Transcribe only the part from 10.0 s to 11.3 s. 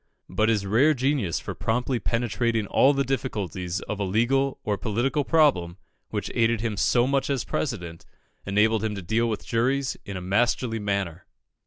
in a masterly manner.